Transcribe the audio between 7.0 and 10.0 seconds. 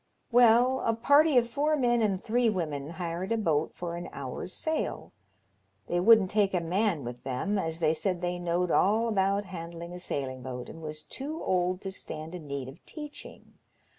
with them, as they said they knowed all about handling a